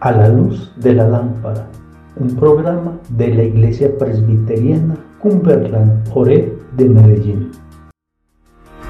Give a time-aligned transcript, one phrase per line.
[0.00, 1.68] A la luz de la lámpara,
[2.16, 7.50] un programa de la Iglesia Presbiteriana Cumberland Ore de Medellín.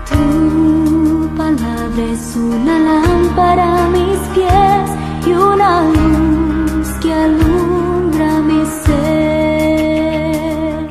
[0.09, 4.91] Tu palabra es una lámpara a mis pies
[5.27, 9.75] y una luz que alumbra mi ser.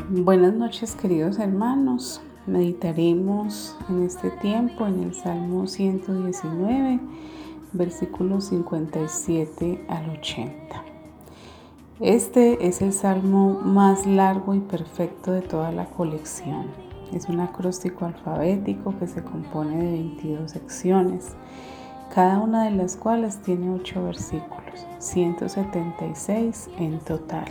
[0.10, 2.22] Buenas noches queridos hermanos.
[2.48, 7.00] Meditaremos en este tiempo en el Salmo 119
[7.74, 10.84] versículos 57 al 80.
[12.00, 16.68] Este es el salmo más largo y perfecto de toda la colección.
[17.14, 21.36] Es un acróstico alfabético que se compone de 22 secciones,
[22.14, 27.46] cada una de las cuales tiene 8 versículos, 176 en total.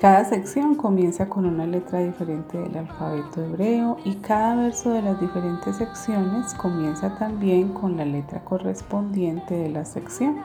[0.00, 5.20] Cada sección comienza con una letra diferente del alfabeto hebreo y cada verso de las
[5.20, 10.38] diferentes secciones comienza también con la letra correspondiente de la sección.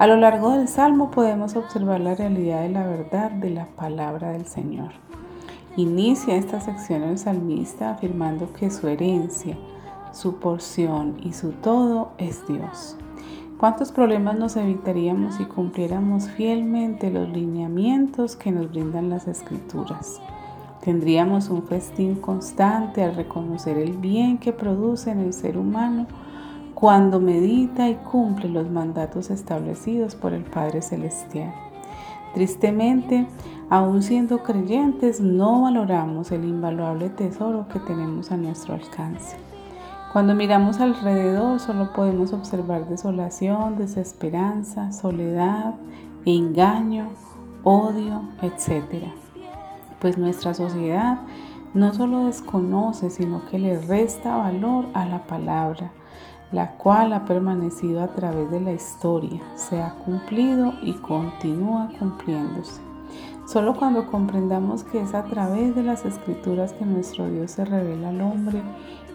[0.00, 4.32] A lo largo del Salmo podemos observar la realidad de la verdad de la palabra
[4.32, 4.90] del Señor.
[5.76, 9.56] Inicia esta sección el salmista afirmando que su herencia,
[10.10, 12.96] su porción y su todo es Dios.
[13.58, 20.20] ¿Cuántos problemas nos evitaríamos si cumpliéramos fielmente los lineamientos que nos brindan las escrituras?
[20.80, 26.06] Tendríamos un festín constante al reconocer el bien que produce en el ser humano
[26.72, 31.52] cuando medita y cumple los mandatos establecidos por el Padre Celestial.
[32.34, 33.26] Tristemente,
[33.70, 39.36] aun siendo creyentes, no valoramos el invaluable tesoro que tenemos a nuestro alcance.
[40.12, 45.74] Cuando miramos alrededor solo podemos observar desolación, desesperanza, soledad,
[46.24, 47.10] engaño,
[47.62, 49.04] odio, etc.
[50.00, 51.18] Pues nuestra sociedad
[51.74, 55.92] no solo desconoce, sino que le resta valor a la palabra,
[56.52, 62.87] la cual ha permanecido a través de la historia, se ha cumplido y continúa cumpliéndose.
[63.46, 68.10] Solo cuando comprendamos que es a través de las escrituras que nuestro Dios se revela
[68.10, 68.62] al hombre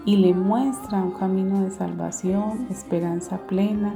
[0.06, 3.94] y le muestra un camino de salvación, esperanza plena,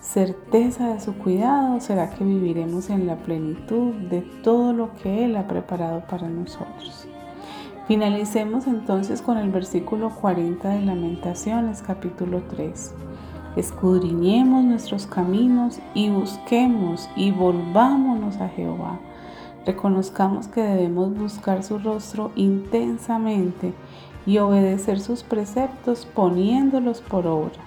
[0.00, 5.36] certeza de su cuidado, será que viviremos en la plenitud de todo lo que Él
[5.36, 7.06] ha preparado para nosotros.
[7.86, 12.94] Finalicemos entonces con el versículo 40 de Lamentaciones capítulo 3.
[13.56, 19.00] Escudriñemos nuestros caminos y busquemos y volvámonos a Jehová.
[19.66, 23.74] Reconozcamos que debemos buscar su rostro intensamente
[24.26, 27.60] y obedecer sus preceptos poniéndolos por obra,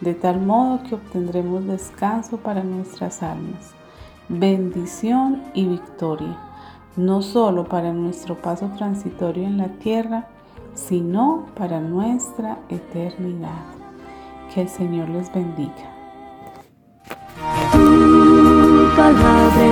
[0.00, 3.72] de tal modo que obtendremos descanso para nuestras almas,
[4.28, 6.38] bendición y victoria,
[6.96, 10.28] no solo para nuestro paso transitorio en la tierra,
[10.74, 13.64] sino para nuestra eternidad.
[14.54, 15.91] Que el Señor les bendiga.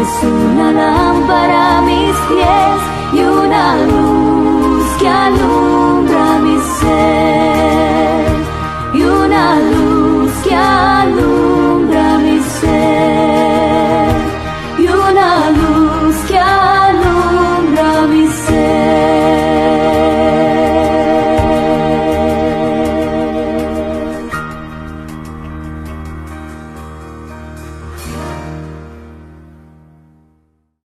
[0.00, 2.80] Es una lámpara a mis pies
[3.12, 4.09] y una luz